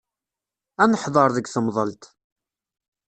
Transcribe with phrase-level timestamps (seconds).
[0.81, 2.03] Ad neḥdeṛ deg temḍelt.